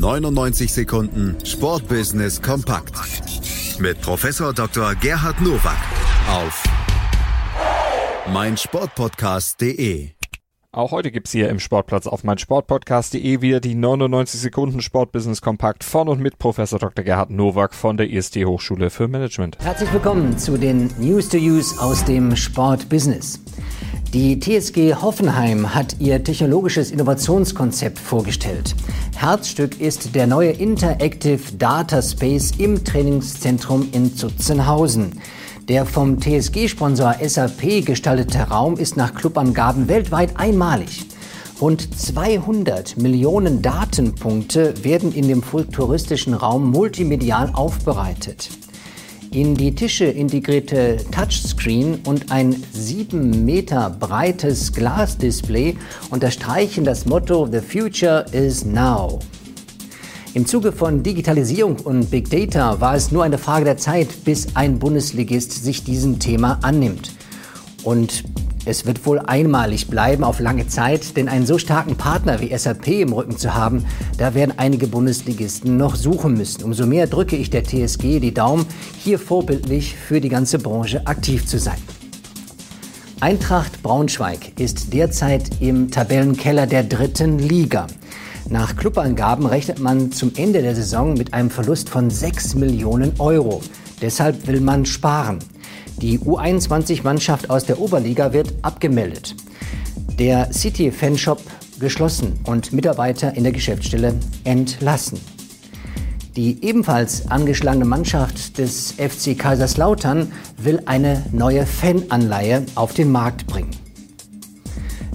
[0.00, 2.94] 99 Sekunden Sportbusiness kompakt
[3.80, 4.94] mit Professor Dr.
[4.94, 5.76] Gerhard Nowak
[6.26, 6.64] auf
[8.32, 10.12] meinsportpodcast.de.
[10.72, 16.08] Auch heute gibt's hier im Sportplatz auf meinsportpodcast.de wieder die 99 Sekunden Sportbusiness Kompakt von
[16.08, 17.04] und mit Professor Dr.
[17.04, 19.58] Gerhard Nowak von der IST Hochschule für Management.
[19.62, 23.38] Herzlich willkommen zu den News to Use aus dem Sportbusiness.
[24.12, 28.74] Die TSG Hoffenheim hat ihr technologisches Innovationskonzept vorgestellt.
[29.14, 35.20] Herzstück ist der neue Interactive Data Space im Trainingszentrum in Zutzenhausen.
[35.68, 41.06] Der vom TSG-Sponsor SAP gestaltete Raum ist nach Clubangaben weltweit einmalig.
[41.60, 48.48] Rund 200 Millionen Datenpunkte werden in dem futuristischen Raum multimedial aufbereitet.
[49.32, 55.76] In die Tische integrierte Touchscreen und ein sieben Meter breites Glasdisplay
[56.10, 59.20] unterstreichen das Motto The Future is Now.
[60.34, 64.56] Im Zuge von Digitalisierung und Big Data war es nur eine Frage der Zeit, bis
[64.56, 67.12] ein Bundesligist sich diesem Thema annimmt.
[67.84, 68.24] Und
[68.70, 72.86] es wird wohl einmalig bleiben auf lange Zeit, denn einen so starken Partner wie SAP
[72.86, 73.84] im Rücken zu haben,
[74.16, 76.62] da werden einige Bundesligisten noch suchen müssen.
[76.62, 78.64] Umso mehr drücke ich der TSG die Daumen,
[78.96, 81.78] hier vorbildlich für die ganze Branche aktiv zu sein.
[83.18, 87.88] Eintracht Braunschweig ist derzeit im Tabellenkeller der dritten Liga.
[88.48, 93.62] Nach Clubangaben rechnet man zum Ende der Saison mit einem Verlust von 6 Millionen Euro.
[94.00, 95.40] Deshalb will man sparen.
[96.00, 99.34] Die U21-Mannschaft aus der Oberliga wird abgemeldet.
[100.18, 101.42] Der City Fanshop
[101.78, 105.20] geschlossen und Mitarbeiter in der Geschäftsstelle entlassen.
[106.36, 113.70] Die ebenfalls angeschlagene Mannschaft des FC Kaiserslautern will eine neue Fananleihe auf den Markt bringen.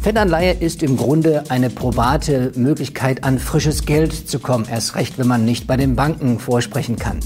[0.00, 4.64] Fananleihe ist im Grunde eine probate Möglichkeit, an frisches Geld zu kommen.
[4.70, 7.20] Erst recht, wenn man nicht bei den Banken vorsprechen kann.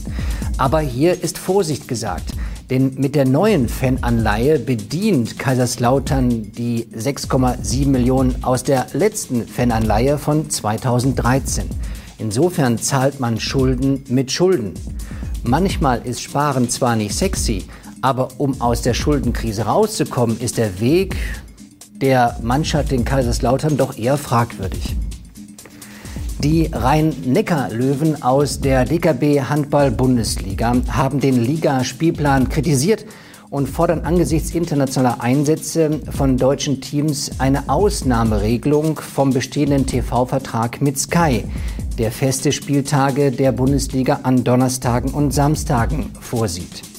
[0.58, 2.32] Aber hier ist Vorsicht gesagt.
[2.70, 10.48] Denn mit der neuen Fananleihe bedient Kaiserslautern die 6,7 Millionen aus der letzten Fananleihe von
[10.48, 11.68] 2013.
[12.18, 14.72] Insofern zahlt man Schulden mit Schulden.
[15.42, 17.64] Manchmal ist Sparen zwar nicht sexy,
[18.00, 21.16] aber um aus der Schuldenkrise rauszukommen, ist der Weg
[22.00, 24.96] der Mannschaft in Kaiserslautern doch eher fragwürdig.
[26.44, 33.06] Die Rhein-Neckar-Löwen aus der DKB Handball-Bundesliga haben den Ligaspielplan kritisiert
[33.48, 41.44] und fordern angesichts internationaler Einsätze von deutschen Teams eine Ausnahmeregelung vom bestehenden TV-Vertrag mit Sky,
[41.96, 46.93] der feste Spieltage der Bundesliga an Donnerstagen und Samstagen vorsieht.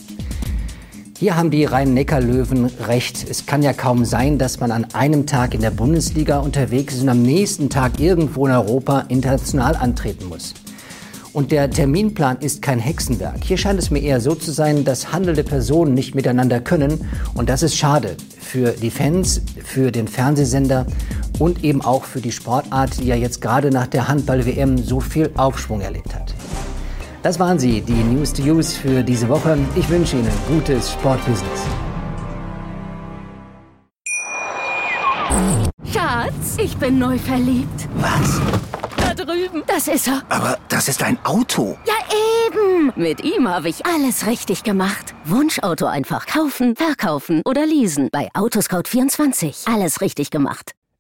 [1.18, 3.26] Hier haben die Rhein-Neckar-Löwen recht.
[3.30, 7.04] Es kann ja kaum sein, dass man an einem Tag in der Bundesliga unterwegs ist
[7.04, 10.54] und am nächsten Tag irgendwo in Europa international antreten muss.
[11.32, 13.46] Und der Terminplan ist kein Hexenwerk.
[13.46, 17.10] Hier scheint es mir eher so zu sein, dass handelnde Personen nicht miteinander können.
[17.34, 20.86] Und das ist schade für die Fans, für den Fernsehsender
[21.40, 25.32] und eben auch für die Sportart, die ja jetzt gerade nach der Handball-WM so viel
[25.38, 26.25] Aufschwung erlebt hat.
[27.26, 29.58] Das waren sie, die News to Use für diese Woche.
[29.76, 31.62] Ich wünsche Ihnen gutes Sportbusiness.
[35.92, 37.90] Schatz, ich bin neu verliebt.
[37.96, 38.40] Was?
[38.98, 39.64] Da drüben.
[39.66, 40.22] Das ist er.
[40.30, 41.76] Aber das ist ein Auto.
[41.88, 41.96] Ja,
[42.46, 42.94] eben.
[42.96, 45.16] Mit ihm habe ich alles richtig gemacht.
[45.24, 48.10] Wunschauto einfach kaufen, verkaufen oder leasen.
[48.12, 49.74] Bei Autoscout24.
[49.74, 50.74] Alles richtig gemacht.